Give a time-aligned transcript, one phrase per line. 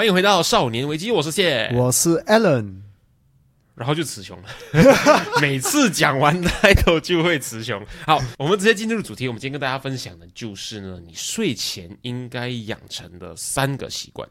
[0.00, 1.70] 欢迎回到少年危机，我是谢。
[1.74, 2.76] 我是 Allen，
[3.74, 4.48] 然后就词穷了，
[5.42, 7.84] 每次讲完 title 就会词穷。
[8.06, 9.28] 好，我们直接进入主题。
[9.28, 14.26] 我们今天跟大家分享的就是呢，你睡前应该养成的三个习惯。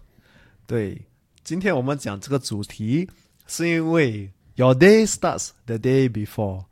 [0.65, 0.99] 对，
[1.43, 3.07] 今天我们讲这个主题，
[3.45, 6.63] 是因为 Your day starts the day before，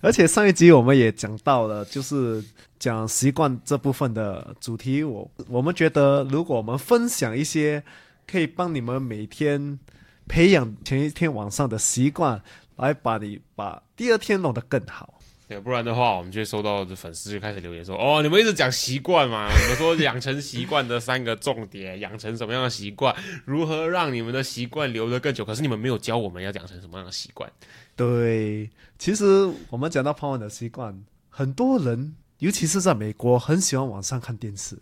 [0.00, 2.40] 而且上一集我们也讲到了，就是
[2.78, 5.02] 讲习惯这部分的主题。
[5.02, 7.82] 我我们觉得，如果我们分享一些
[8.26, 9.78] 可以帮你们每天
[10.26, 12.42] 培养前一天晚上的习惯，
[12.76, 15.20] 来把你把第二天弄得更好。
[15.46, 25.44] 对，不然的话，我们就会收到的粉丝就开始留言说：“哦，你们一直讲习惯嘛，你们说养成习惯的三个重点，养成什么样的习惯，如何让你们的习惯留得更久？
[25.44, 27.52] 可是你们没有教我们要养成什么样的习惯。”
[27.94, 29.24] 对，其实
[29.68, 34.78] 我们讲到傍晚的习惯，很多人，尤其是在美国，很喜欢晚上看电视。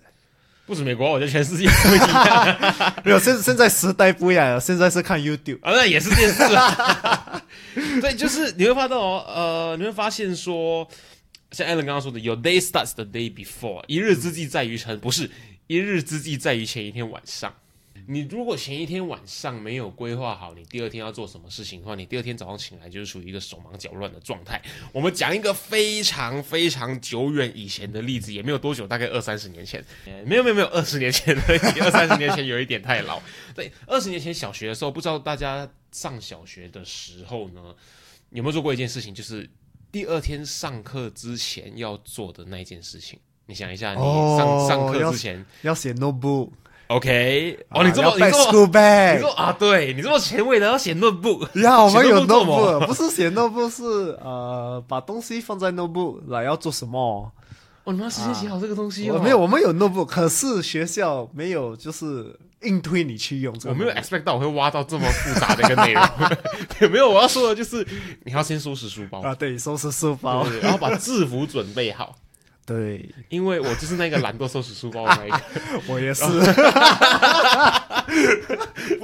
[0.64, 2.94] 不止美国，我觉得全世界都一样。
[3.04, 7.42] 没有，现现在时代不一样了，现在是看 YouTube 啊，那也是电视啊。
[8.00, 10.88] 对，就是你会发现哦，呃，你会发现说，
[11.50, 15.30] 像 Alan 刚刚说的，Your day starts the day before，一日之计在于晨，不是
[15.66, 17.52] 一日之计在于前一天晚上。
[18.06, 24.60] 你如果前一天晚上没有规划好你第二天要做什么事情的话，你第二天早上醒来就是属于一个手忙脚乱的状态。
[24.92, 29.84] 我们讲一个非常非常久远以前的例子，也没有多久，大概二三十年前。
[30.26, 31.42] 没有没有没有，二十年前的，
[31.82, 33.20] 二三十年前有一点太老。
[33.54, 37.74] 对，二十年前小学的时候，不知道大家上小学的时候呢，
[38.30, 39.48] 有没有做过一件事情，就是
[39.90, 43.18] 第二天上课之前要做的那一件事情。
[43.46, 44.00] 你想一下，你
[44.36, 46.50] 上上课之前要写 notebook。
[46.88, 48.66] OK，哦，你这么你这么
[49.14, 53.82] 你说啊，对你这么前卫的要写 notebook，呀，我们有 notebook，不是写 notebook，是
[54.22, 57.32] 呃把东西放在 notebook 来要做什么？
[57.84, 59.18] 哦，你们要事先写好这个东西哦。
[59.18, 63.52] 没有，我们有 notebook，可是学校没有，就是硬推你去用。
[63.64, 66.04] 我没有 expect 到我会挖到这么复杂的一个内容。
[66.80, 67.10] 有没有？
[67.10, 67.84] 我要说的就是
[68.24, 72.14] 你要先收拾书包啊，对，收拾书包，然后把制服准备好。
[72.64, 75.40] 对，因为我就是那个懒惰收拾书包的那一个，
[75.92, 76.22] 我也是。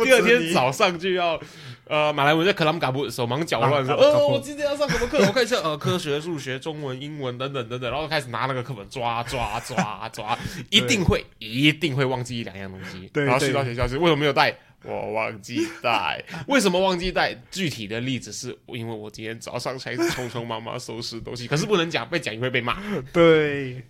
[0.05, 1.39] 第二天早上就要，
[1.87, 5.19] 呃，马来文在克拉姆嘎布手忙脚乱说，呃，我今天要上什么课？
[5.27, 10.39] 我看一下，呃，科学、数学、中文、英文等等等等，然后开始拿那个课本抓抓抓抓，
[10.71, 14.57] 一定会一定会忘记一两样东西，然后去到学校去为什么没有带？
[14.85, 17.35] 我忘记带，为什么忘记带？
[17.51, 22.81] 具体的例子是因为我今天早上才匆匆忙忙收拾东西，可是不能讲，被讲会被骂。
[23.13, 23.83] 对，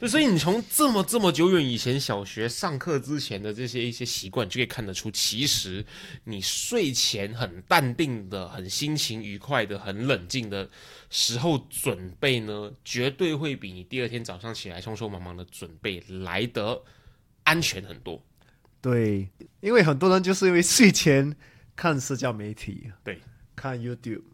[0.00, 5.86] 对，所以你从这么这么久远以前小学上课之前的这些一些习惯，就可以看得出，其实
[6.24, 10.68] 你睡前很淡定的、很心情愉快的、很冷静的
[11.08, 16.82] 时候准备呢，绝对会比你第二天早上起来匆匆忙忙的准备来得
[17.44, 18.20] 安全很多。
[18.84, 19.26] 对，
[19.60, 21.34] 因为很多人就是因为睡前
[21.74, 23.18] 看社交媒体，对，
[23.56, 24.24] 看 YouTube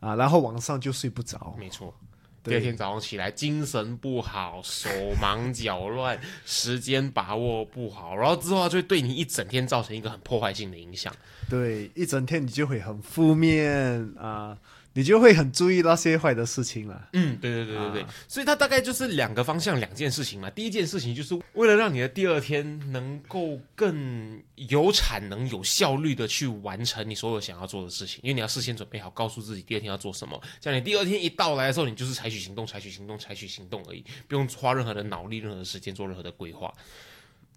[0.00, 1.56] 啊，然后晚上就睡不着。
[1.58, 1.98] 没错，
[2.44, 11.10] 第二天早上起来精神不好，手忙脚乱，时间把握不好，然后之后就会对你一整天造成一个很破坏性的影响。
[11.48, 14.58] 对，一整天你就会很负面啊。
[14.96, 17.08] 你就会很注意那些坏的事情了。
[17.12, 20.48] 嗯，对对对对对，所以它大概就是两个方向，两件事情嘛。
[20.48, 36.72] 第一件事情就是为了让你的第二天能够更有产能、有效率的去完成你所有想要做的事情，因为你要事先准备好，告诉自己第二天要做什么，这样你第二天一到来的时候，你就是采取行动、采取行动、采取行动而已，不用花任何的脑力、任何的时间做任何的规划。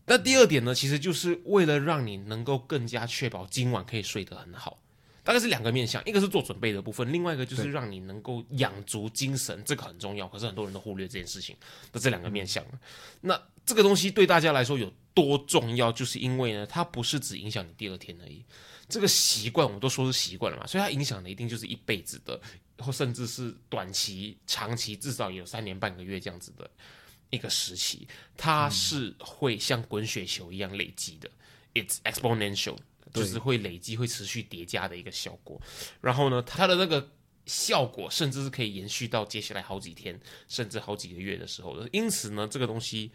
[0.05, 4.77] 那第二点呢，其实就是为了让你能够更加确保今晚可以睡得很好。
[5.23, 10.27] 大概是两个面向，一个是做准备的部分，另外一个就是让你能够养足精神，这个很重要。
[10.27, 11.55] 可是很多人都忽略这件事情
[11.91, 12.65] 的这两个面向。
[13.21, 15.91] 那这个东西对大家来说有多重要？
[15.91, 18.43] 就是因为呢，它不是只影响你第二天而已。
[18.87, 22.39] 这个习惯，我们都说是习惯了嘛，所以它影响的一定就是一辈子的，
[22.79, 26.67] 或甚至是短期、长期，至少有三年半个月这样子的
[27.29, 31.29] 一个时期，它是会像滚雪球一样累积的。
[31.75, 32.77] It's exponential。
[33.13, 35.61] 就是会累积、会持续叠加的一个效果。
[36.01, 37.09] 然后呢，它的那个
[37.45, 41.87] 效果甚至是可以延续到接下来好几天，甚至好几个月的时候的。
[41.91, 43.11] 因此呢，这个东西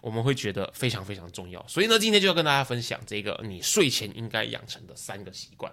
[0.00, 1.64] 我们会觉得非常非常重要。
[1.68, 5.72] 所以呢，今天就要跟大家分享这个你睡前应该养成的三个习惯。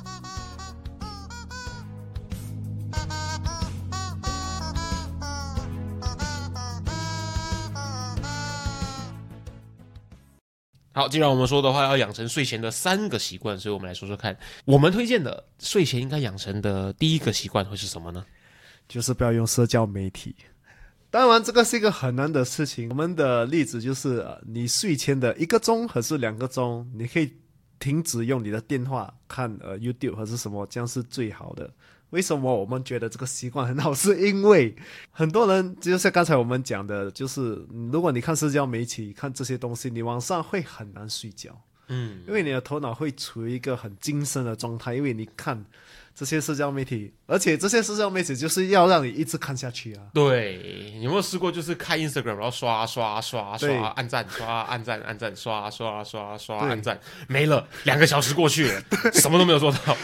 [10.93, 18.25] 好，既然我们说的话要养成睡前的三个习惯，所以我们来说说看，我们推荐的睡前应该养成的第一个习惯会是什么呢？
[18.89, 20.35] 就是不要用社交媒体。
[21.09, 22.89] 当然，这个是一个很难的事情。
[22.89, 27.31] 我们的例子就是，你睡前的一个钟还是两个钟，你可以
[27.79, 31.69] 停止用你的电话看呃 YouTube 还是什么，这样是最好的。
[32.11, 33.93] 为什么我们觉得这个习惯很好？
[33.93, 34.73] 是因为
[35.11, 41.59] 很多人就像刚才我们讲的，就是如果你看社交媒体、看这些东西，你晚上会很难睡觉。
[41.87, 45.65] 嗯，因为你的头脑会处于一个很精神的状态，因为你看。
[46.13, 50.03] 这些社交媒体，而且这些社交媒体就是要让你一直看下去啊。
[50.13, 59.97] 对，有没有试过就是开 Instagram，然后刷刷刷刷，按赞刷按赞按赞刷刷刷刷按赞，没了两个小时过去了， 什么都没有做到。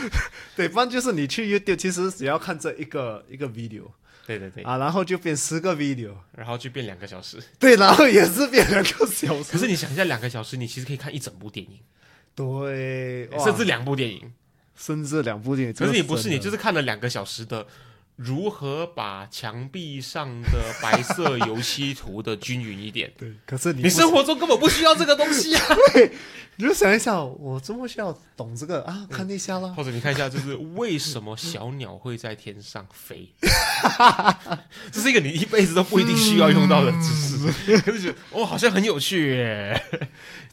[0.56, 3.84] 对，不然就是你去 YouTube，其实只要看这一个一个 video，
[4.26, 7.38] 对对对啊，然后就变十个 video，然后就变两个小时。
[7.60, 9.06] 对，然后也是变两个小
[9.42, 9.52] 时。
[9.52, 11.80] 可是你想一下，两个小时你其实可以看一整部电影，
[12.34, 14.34] 对，甚至两部电影。
[14.78, 17.66] 甚至两部电影，可是你不是你，就是看了两个小时的
[18.16, 23.12] 如何把墙壁上的白色油漆涂的均匀一点。
[23.18, 25.62] 对，可是你你生活中根本不需要这个东西啊。
[25.94, 26.12] 对，
[26.56, 29.08] 你就想一想，我这么需要懂这个啊？
[29.10, 33.30] 看那下啦，或者你看一下，就是为什么小鸟会在天上飞？
[34.92, 39.80] 这是一个你一辈子都不一定需要用到的知识，可是觉得哦，好像很有趣耶。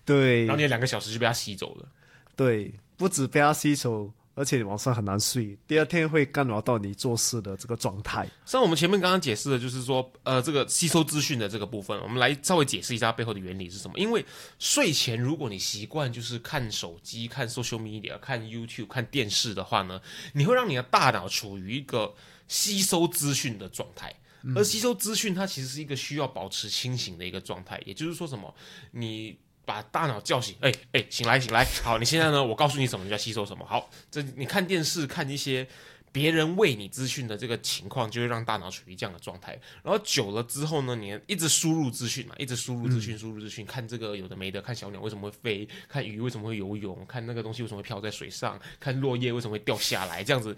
[0.05, 1.89] 对，然后你两个小时就被它吸走了。
[2.37, 2.75] 对。
[3.05, 8.27] 不止被他吸收，而且晚上很难睡，第二天会干扰到你做事的这个状态。
[8.47, 13.99] 像我们前面刚刚解释的，就是说，呃，这个吸收资讯的这个部分，我们来稍微解释一下背后的原理是什么。
[13.99, 14.25] 因为
[14.59, 20.01] 睡前如果你习惯就是看手机、看 social media、看 YouTube、看电视的话呢，
[20.33, 22.15] 你会让你的大脑处于一个
[22.49, 24.15] 吸收资讯的状态，
[24.57, 27.79] 而吸收资讯它其实是一个需要保持清醒的一个状态。
[27.85, 28.55] 也就是说，什么
[28.93, 29.37] 你。
[29.65, 32.43] 把大脑叫醒，哎哎，醒来醒来，好，你现在呢？
[32.45, 33.65] 我告诉你什么叫吸收什么。
[33.65, 35.67] 好，这你看电视看一些
[36.13, 39.59] 别人喂你资讯的这个情况，就会让大脑处于这样的状态。
[39.83, 50.57] 然后久了之后呢，你一直输入资讯嘛，一直输入资讯，输入资讯，看这个有的没的，看小鸟为什么会飞，看鱼为什么会游泳，看那个东西为什么会漂在水上，看落叶为什么会掉下来，这样子。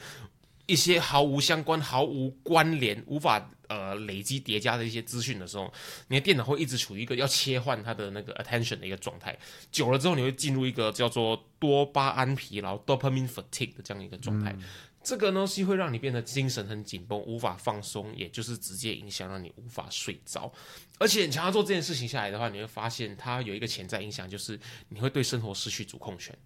[0.67, 5.73] 一些毫无相关、毫无关联、无法呃累积叠加的一些资讯的时候，
[6.09, 9.37] 你的电脑会一直处于一个要切换它的那个 attention 的一个状态。
[9.71, 14.57] 久了之后，你会进入一个叫做多巴胺疲劳 （dopamine fatigue） 的这样一个状态。
[15.05, 20.53] 这个东西会让你变得精神很紧绷，无法放松，也就是直接影响让你无法睡着。
[20.99, 24.59] 而且，你想要做这件事情下来的话，你会发现它有一个潜在影响，就是
[24.89, 26.37] 你会对生活失去主控权。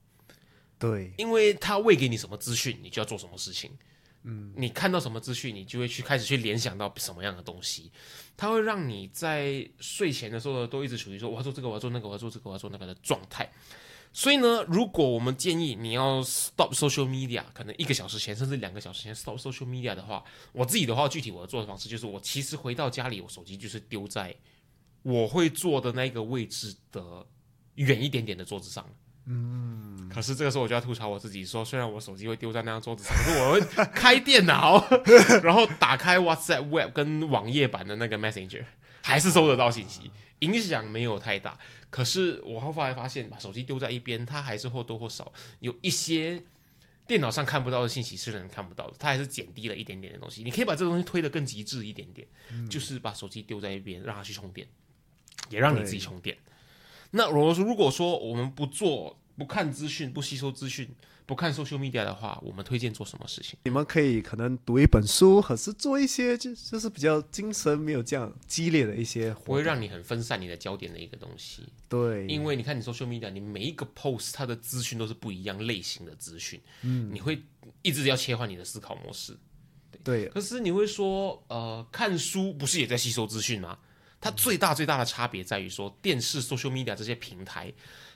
[0.79, 3.71] 对，因为它喂给你什么资讯，你就要做什么事情。
[4.23, 7.91] 嗯，你看到什么资讯，你就会去开始去联想到什么样的东西，
[8.37, 13.51] 它会让你在睡前的时候都一直处于说我要做这个，我要做那个，我要做这个，我要做那个的状态。
[14.13, 20.23] 所以呢，如果我们建议你要 stop social media，可能一个小时前甚至两个小时前 stop social media 的话，
[20.53, 24.35] 我自己的话，具体我的做的方式就是，我其实回到家里，我手机就是丢在
[25.03, 27.25] 我会坐的那个位置的
[27.77, 28.85] 远一点点的桌子上。
[29.27, 33.61] 嗯，可是这个时候我就要吐槽我自己，说虽然我手机会丢在那张桌子上，可是我会
[33.93, 34.85] 开电脑，
[35.45, 38.65] 然后打开 WhatsApp Web 跟网页版的那个 Messenger，
[39.03, 40.11] 还是收得到信息，
[40.41, 41.59] 影响没有太大。
[41.91, 46.43] 可是我后来发现，把手机丢在一边，它还是或多或少有一些
[47.07, 50.43] 电脑上看不到的信息是人看不到的，它还是减低了一点点的东西。
[50.43, 52.27] 你可以把这个东西推得更极致一点点，
[52.69, 54.67] 就是把手机丢在一边，让它去充电，
[55.51, 56.37] 也让你自己充电。
[57.11, 60.89] 那如果说如果说我们不做、不看资讯、不吸收资讯、
[61.27, 63.59] 不看 social media 的话，我们推荐做什么事情？
[63.65, 71.63] 你们可以可能读一本书，或是做一些就就是比较精神没有这样激烈的一些，不会让你很分散你的焦点的一个东西。
[71.89, 77.41] 对，因为你看你 social media，你每一个 post 它的资讯都是不一样类型的资讯，嗯，你会
[77.83, 79.37] 一直要切换你的思考模式。
[80.03, 83.79] 对，可是你会说，呃，看书不是也在吸收资讯吗？
[84.21, 87.73] 它最大最大的差别在于说，电视、social media 这些平台，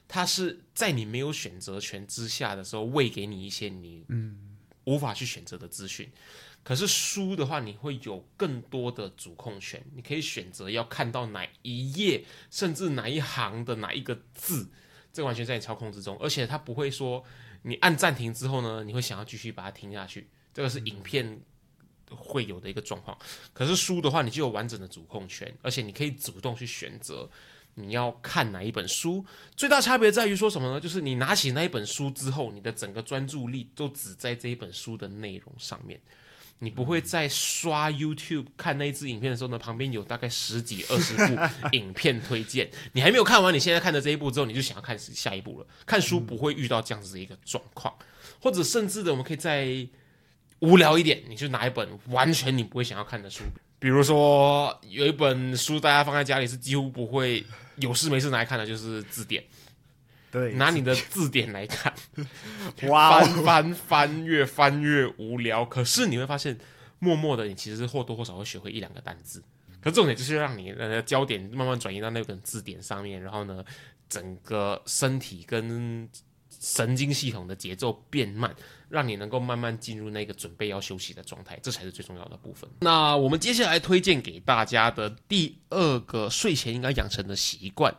[0.06, 6.12] 它是在你没有选择权之下的时候，喂给你一些你嗯无法去选择的资讯。
[6.62, 14.70] 可是书的话，你会有更多的主控权，你可以选择要看到哪一页，甚至哪一行的哪一个字，
[15.12, 16.16] 这完全在你操控之中。
[16.18, 17.23] 而且它不会说
[17.62, 21.40] 你按暂停之后呢，你会想要继续把它听下去，这个是影片
[22.11, 23.16] 会有的一个状况。
[23.52, 27.28] 可是书的话，你就有完整的主控权，而且你可以主动去选择
[27.75, 29.25] 你要看哪一本书。
[29.56, 30.80] 最大差别在于说什么呢？
[30.80, 36.00] 就是你拿起那一本书之后，你的整个专注力都只在这一本书的内容上面。
[36.61, 45.66] 你不会在刷 YouTube 看那一支影片的时候呢，旁边有大概十几二十部影片推荐，你还没有看完，你现在看的这一部之后，你就想要看下一部了。
[45.84, 47.92] 看书不会遇到这样子的一个状况，
[48.40, 49.87] 或者甚至的，我们可以在
[50.64, 53.44] 无聊一点，你就拿一本完全你不会想要看的书，
[53.78, 57.44] 比如说有一本书大家放在家里是几乎不会
[57.76, 59.44] 有事没事拿来看的，就是字典。
[60.30, 61.92] 对，拿你的字典来看，
[62.88, 65.64] 哇哦，翻翻翻越翻越无聊。
[65.64, 66.59] 可是你会发现，
[66.99, 69.40] 默默的你其实是或多或少会学会一两个单字。
[69.80, 73.64] 可重点就是让你呃焦点慢慢转移到那本字典上面，然后呢，
[74.09, 76.09] 整个身体跟
[76.61, 78.54] 神经系统的节奏变慢，
[78.88, 82.68] 让你能够慢慢进入那个准备要休息的状态，这才是最重要的部分。
[82.80, 87.94] 那我们接下来推荐给大家的第二个睡前应该养成的习惯。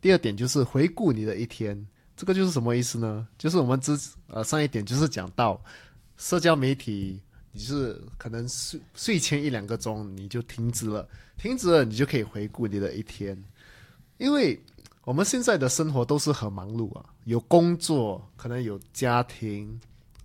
[0.00, 3.28] 第二点就是回顾你的一天，这个就是什么意思呢？
[3.36, 5.62] 就是我们之呃上一点就是讲到
[6.16, 7.20] 社交媒体，
[7.52, 11.06] 你是可能睡睡前一两个钟你就停止了，
[11.36, 13.36] 停止了你就可以回顾你的一天，
[14.16, 14.58] 因为
[15.04, 19.78] 我们现在的生活都是很忙碌啊，有工作，可能有家庭，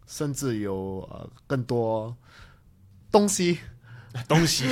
[0.07, 2.17] 甚至有呃更多
[3.11, 3.59] 东西，
[4.27, 4.65] 东西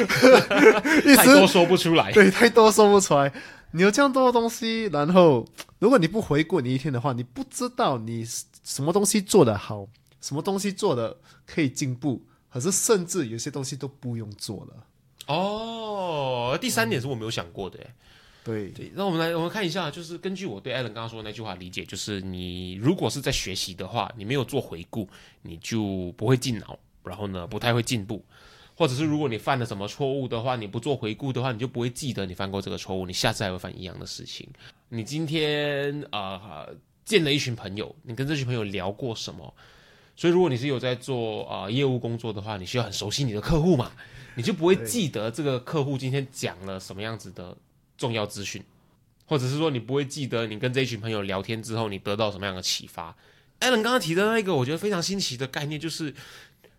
[1.05, 2.11] 一太多说不出来。
[2.11, 3.31] 对，太多说不出来。
[3.73, 5.47] 你有这样多的东西，然后
[5.77, 8.25] 如果你不回顾你一天的话，你不知道你
[8.63, 9.87] 什么东西做得好，
[10.19, 14.87] 什么东西做的可以进步，可是甚至有些东西都不用做了。
[15.27, 17.93] 哦，第三点是我没有想过的，哎，
[18.43, 25.07] 对对，那我们来我们看一下，就是根据我对艾伦刚刚说的那句话理解，就是你如果是在学习的话，你没有做回顾，
[25.41, 28.23] 你就不会进脑，然后呢，不太会进步。
[28.75, 34.49] 或者是如果你犯了什么错误的话，你不做回顾的话，你就不会记得你犯过这个错误，你下次还会犯一样的事情。
[34.89, 36.65] 你今天啊
[37.05, 39.53] 见了一群朋友，你跟这群朋友聊过什么？
[40.15, 43.91] 所以如果你是有在做啊业务工作的话，你需要很熟悉你的客户嘛，
[44.35, 47.55] 你就不会记得这个客户今天讲了什么样子的
[48.03, 48.61] 重要资讯，
[49.25, 53.15] 或者是说你不会记得你跟这一群朋友聊天之后你得到什么样的启发。
[53.59, 56.13] 艾伦刚刚提的那个我觉得非常新奇的概念就是。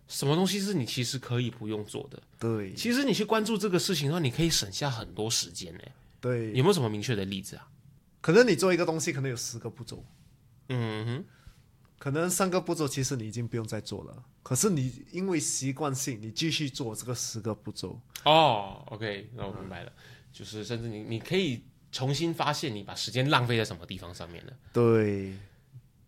[0.07, 2.21] 什么东西是你其实可以不用做的？
[2.37, 5.83] 对，其实你去关注这个事情的话，你可以省下很多时间呢。
[6.21, 7.67] 对，有没有什么明确的例子啊？
[8.21, 10.05] 可能你做一个东西，可能有十个步骤。
[10.69, 11.25] 嗯哼，
[11.97, 17.99] 可能三个步骤其实你已经不用再做了，可是你因为习惯性，你继续做这个十个步骤。
[18.25, 19.91] 哦，OK，那我明白了，
[20.35, 24.53] 就是甚至你你可以重新发现你把时间浪费在什么地方上面了。
[24.73, 25.33] 对。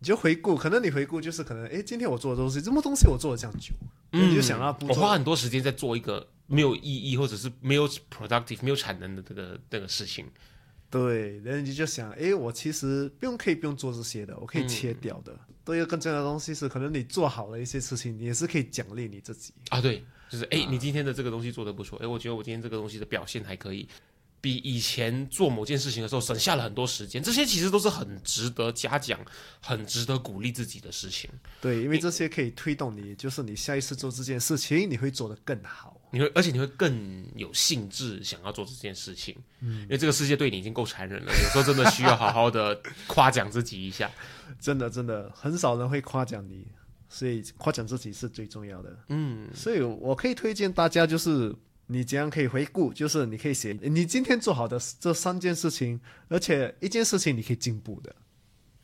[0.00, 3.74] 你就回顾，可能你回顾就是可能，哎，今天我做的东西，什么东西我做了这样久，
[4.12, 10.24] 你就想到我花很多时间在做一个没有意义或者是没有 productive 没有产能的这个这个事情。
[10.88, 15.36] 对，然后你就想，哎，我其实不用可以不用做这些的，我可以切掉的。
[15.64, 19.80] 对，更重要的东西是，可能你做好了一些事情，你也是可以奖励你自己啊。
[19.80, 23.88] 对，就是哎，你今天的这个东西做的不错，哎，我觉得我今天这个东西的表现还可以。
[24.40, 29.18] 比以前做某件事情的时候省下了很多时间，这些其实都是很值得嘉奖、
[29.60, 31.28] 很值得鼓励自己的事情。
[31.60, 39.36] 对，因为这些可以推动你，就是你下一次做这件事情，你会做得更好，你会，而且你会更有兴致想要做这件事情。
[39.60, 44.08] 嗯，因为这个世界对你已经够残忍了，有时候真的需要好好的夸奖自己一下。
[44.60, 46.64] 真的，真的很少人会夸奖你，
[47.08, 48.96] 所以夸奖自己是最重要的。
[49.08, 51.52] 嗯，所以我可以推荐大家就是。
[51.90, 52.92] 你怎样可以回顾？
[52.92, 58.14] 就是你可以写你今天做好的这三件事情，而且一件事情你可以进步的，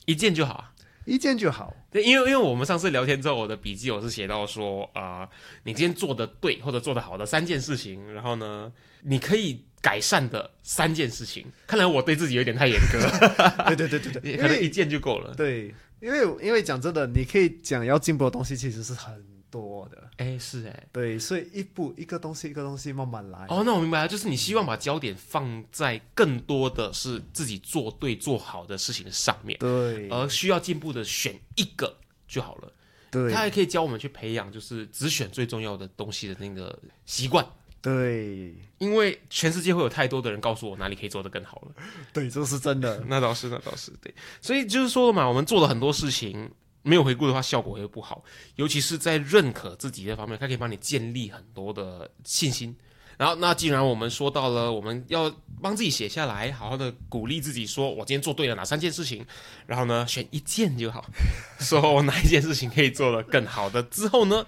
[0.06, 0.72] 一件就好，
[1.04, 1.76] 一件就好。
[1.90, 5.28] 对，因为因为我们上次聊天之后，我的笔记我是写到说，啊，
[5.64, 11.46] 你今天做的对或者做的好的三件事情，然后呢，你可以改善的三件事情。
[11.66, 12.98] 看来我对自己有点太严格，
[13.68, 15.34] 对对对对对，可能一件就够了。
[15.34, 19.33] 对，因为因为讲真的，你可以讲要进步的东西，其实是很。
[19.54, 23.46] 多的，哎，是哎，对，所以一步一个东西一个东西慢慢来。
[23.48, 31.96] 哦，那我明白了，就是你希望把焦点放在更多的是自己做对做好的事情上面，对，而需要进步的选一个
[32.26, 32.72] 就好了。
[33.12, 37.46] 对他还可以教我们去培养，就是只选最重要的东西的那个习惯。
[37.80, 41.74] 对因为全世界会有太多的人告诉我哪里可以做得更好了。
[42.14, 43.04] 对，这是真的。
[43.06, 44.12] 那倒是，那倒是对。
[44.40, 46.50] 所以就是说了嘛，我们做了很多事情，
[46.84, 48.22] 没有回顾的话，效果会不好。
[48.54, 52.76] 尤其是在认可自己这方面，它可以帮你建立很多的信心。
[53.16, 59.24] 然后，那既然我们说到了，我们要帮自己写下来，好好的鼓励自己，说我今天做对了哪三件事情，
[59.66, 61.04] 然后呢，选一件就好，
[61.60, 63.82] 说我哪一件事情可以做得更好的。
[63.84, 64.44] 之后呢，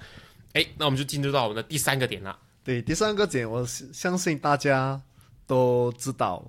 [0.52, 2.36] 哎，那我们就进入到我们的第三个点了。
[2.64, 5.00] 对，第三个点，我相信大家
[5.46, 6.44] 都知道，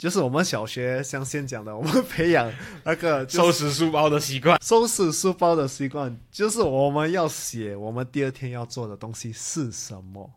[0.00, 2.50] 就是我们小学像先讲的，我们培养
[2.84, 4.58] 那个 就是收拾书包的习惯。
[4.62, 10.30] 收拾书包的习惯，就是我们要写我们第二天要做的东西是什么，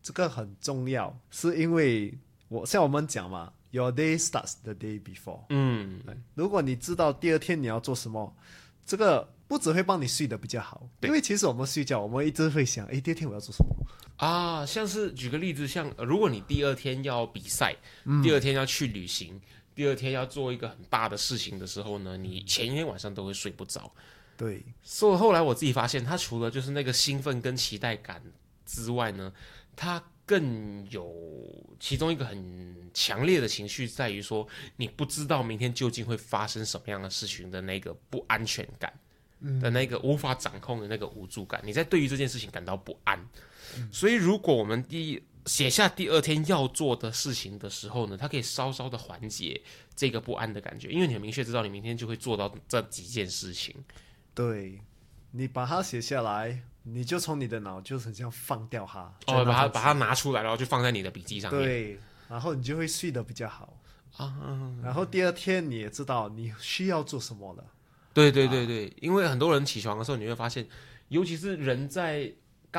[0.00, 5.40] 这个很重要，是因为我像我们讲嘛，Your day starts the day before。
[5.48, 6.00] 嗯，
[6.34, 8.32] 如果你知道第二天你要做什么，
[8.86, 13.74] 这个不只会帮你睡得比较好，因为其实我们睡觉，我们一直会想，诶，第二天我要做什么？
[14.18, 17.74] 啊，像是举个例子，像、呃如果你第二天要比赛，
[18.22, 19.40] 第二天要去旅行，
[19.76, 23.90] 第二天要做一个很大的事情的时候呢，你前一天晚上都会睡不着。
[24.36, 28.20] 对，所以后来我自己发现，他除了就是那个兴奋跟期待感
[28.66, 29.32] 之外呢，
[29.76, 31.14] 他更有
[31.78, 34.46] 其中一个很强烈的情绪，在于说
[34.76, 38.92] 你不知道明天究竟会发生什么样的事情的那个不安全感。
[39.60, 43.16] 的那个无法掌控的那个无助感，你在对于这件事情感到不安。
[43.92, 49.60] 所以，如果我们第一写下第二天要做的事情的时候呢，它可以稍稍的缓解
[49.96, 53.74] 这个不安的感觉，因为你很明确知道你明天就会做到这几件事情。
[54.34, 54.80] 对，
[55.30, 61.62] 你把它写下来，你就从你的脑就是很像放掉它，哦，把它它把它拿出来，然后就放在你的笔记上面。
[61.62, 63.80] 对，然后你就会睡得比较好。
[64.16, 67.64] 啊，然后第二天你也知道你需要做什么了。
[68.12, 70.66] 对对对对，因为很多人起床的时候，你会发现，
[71.08, 72.32] 尤其是人在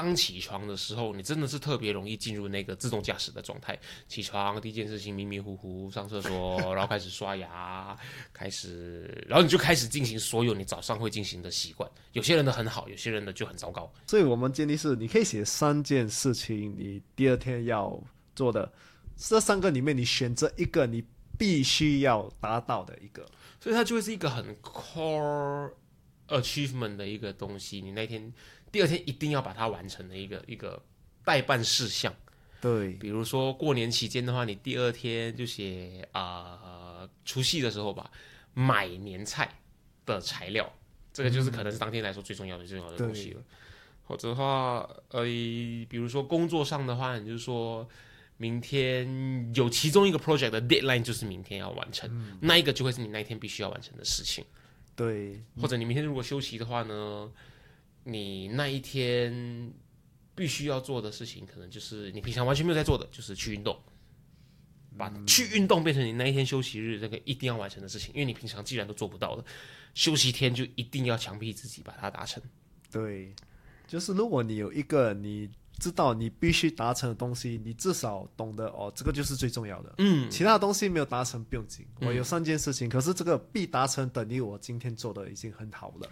[0.03, 3.77] 刚起床的时候，你真的是特别容易进入那个自动驾驶的状态。
[4.07, 7.97] 起床第一件事情迷迷糊糊上厕所，然后开始刷牙，
[8.33, 11.89] 开始，然后你就开始进行所有你早上会进行的习惯。
[12.13, 13.91] 有些人的很好，有些人的就很糟糕。
[14.07, 18.01] 所以我们建议是，你可以写三件事情，你第二天要
[18.35, 18.71] 做的，
[19.15, 21.03] 这三个里面你选择一个你
[21.37, 23.25] 必须要达到的一个。
[23.59, 25.71] 所以它就会是一个很 core
[26.27, 27.81] achievement 的一个东西。
[27.81, 28.31] 你那天
[28.71, 30.81] 第二天一定要把它完成的一个一个
[31.23, 32.13] 代办事项。
[32.61, 38.11] 对，比如说过年期间的话，你第二天就写啊、呃除夕的时候吧，
[38.53, 39.49] 买年菜
[40.05, 40.69] 的材料，
[41.13, 43.41] 这个就是可能是当天来说最重要的、最重要的东西了。
[44.03, 47.87] 或者的话，呃，比如说工作上的话，你就说
[48.37, 52.09] 明天有其中一个 project 的 deadline 就是明天要完成，
[52.41, 54.43] 那一个就会是你那一天必须要完成的事情。
[54.95, 57.31] 对，或者你明天如果休息的话呢，
[58.09, 59.71] 你那一天
[60.35, 63.77] 必须要做的事情，可能就是你平常完全没有在做的，就是去运动，
[64.97, 69.43] 把去运动变成你那一天休息日那个一定要完成的事情，因为你平常既然都做不到的，
[69.93, 72.41] 休息天就一定要强迫自己把它达成。
[72.91, 73.33] 对，
[73.87, 79.95] 就是如果你有一个你知道你必须达成的东西，你至少懂得哦，这个就是最重要的。
[79.99, 86.09] 嗯，其他的东西没有达成不用紧，我有三件事情，可是这个必达成等于我今天做的已经很好了。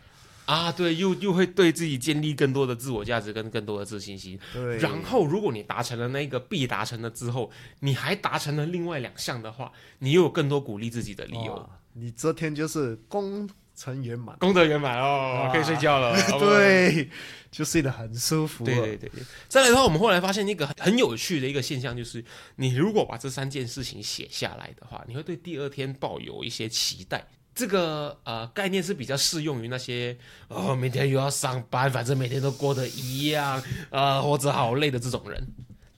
[0.47, 4.39] 啊，对，又又会对自己建立更多的自我价值跟更多的自信心。
[4.53, 11.69] 对，然后，如果你达成了那个必达成的之后，你还达成了另外两项的话，你又有更多鼓励自己的理由。
[11.93, 14.37] 你这天就是功成圆满。
[14.37, 16.15] 功德圆满哦，可以睡觉了。
[16.39, 17.09] 对，
[17.51, 19.11] 就睡得很舒服对对对。
[19.49, 22.23] 再来的话，我们后来发现一个很很有趣的一个现象，就是
[22.55, 27.27] 你如果把这三件事情写下来的话，你会对第二天抱有一些期待。
[27.57, 30.15] 这个呃概念是比较适用于那些
[30.47, 35.43] 哦每天又要上班，反正每天都过得一样，呃活着好累的这种人，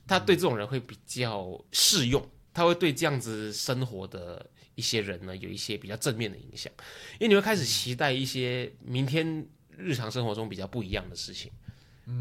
[0.06, 4.44] 他对这种人会比较适用，他会对这样子生活的
[4.74, 6.72] 一些人呢有一些比较正面的影响，
[7.18, 9.46] 因为你会开始期待一些明天
[9.76, 11.52] 日常生活中比较不一样的事情。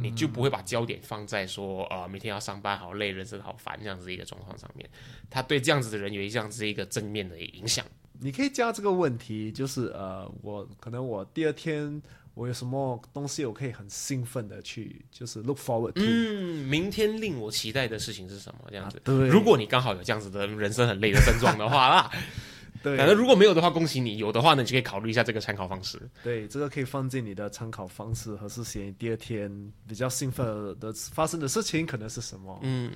[0.04, 4.88] 你就不会把焦点放在说，呃，每天要上班好累，人生好烦这样子一个状况上面。
[5.32, 7.84] 他对这样子的人有一这样子一个正面的影响。
[8.22, 12.02] 你可以加这个问题，就是呃，我可能我第二天
[12.34, 16.02] 我有什么东西，我可以很兴奋的去，就是 look forward to。
[16.02, 18.60] 嗯，明天令我期待的事情是什么？
[18.70, 18.98] 这样子。
[18.98, 22.12] 啊对如果你刚好有这样子的人生很累的症状的话啦，
[22.82, 26.00] 对反正如果没有的话，恭喜你；有的话呢，你就可以考虑一下这个参考方式。
[26.24, 29.52] 对，这个可以放进你的参考方式，和是写你第二天
[29.88, 30.46] 比较兴奋
[30.80, 32.60] 的发生的事情可能是什么。
[32.64, 32.92] 嗯，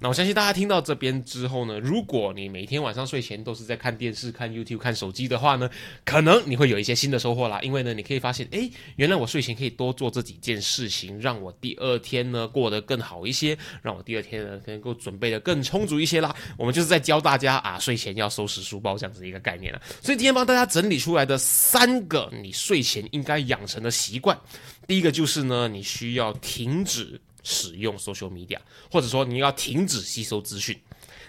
[0.00, 5.68] 那我相信大家听到这边之后呢，如果你每天晚上睡前都是在看电视、看 YouTube、看手机的话呢，
[6.04, 7.60] 可能你会有一些新的收获啦。
[7.62, 16.34] 因为呢，你可以发现，诶，原来我睡前可以多做这几件事情，让我第二天呢过得更好一些，让我第二天呢能够准备的更充足一些啦。
[16.56, 19.80] 我们就是在教大家啊，睡前要收拾书包这样子一个概念了。
[20.02, 24.38] 所以今天帮大家整理出来的三个你睡前应该养成的习惯，
[24.86, 27.18] 第一个就是呢，你需要停止。
[27.42, 28.58] 使用 social media，
[28.92, 30.78] 或者说你要停止吸收资讯。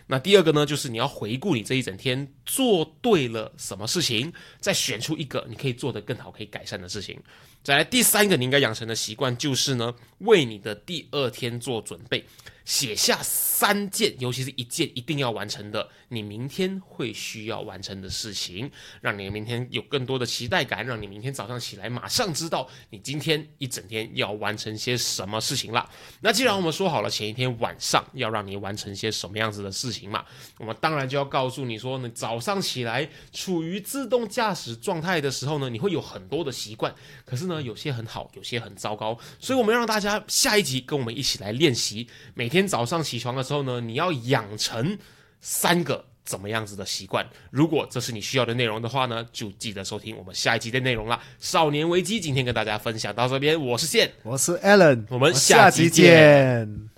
[0.08, 7.18] 那第二个呢，就是你要回顾你这一整天做对了什么事情，再选出一个你可以做得更好、可以改善的事情。
[7.64, 12.26] 再来第三个，你应该养成的习惯就是呢，为你的第二天做准备。
[12.72, 25.90] 写下三件，尤其是一件一定要完成的，你明天会需要完成的事情，让你明天有更多的期待感，让你明天早上起来马上知道你今天一整天要完成些什么事情了。
[26.22, 30.24] 那既然我们说好了前一天晚上要让你完成些什么样子的事情嘛，
[30.58, 42.52] 我们当然就要告诉你说，你早上起来处于自动驾驶状态的时候呢，你会有很多的习惯，可是呢，有些很好，有些很糟糕，所以我们要让大家下一集跟我们一起来练习每。
[42.52, 44.96] 天天早上起床的时候呢，你要养成
[45.40, 47.26] 三个怎么样子的习惯？
[47.50, 51.20] 如果这是你需要的内容的话呢，就记得收听我们下一集的内容啦。
[51.40, 56.90] 少年危机今天跟大家分享到这边，我是线，我是 Allen，我们下期见。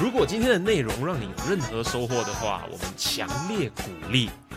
[0.00, 4.30] 如果今天的内容让你有任何收获的话，我们强烈鼓励。